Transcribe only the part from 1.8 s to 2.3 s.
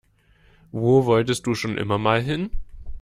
mal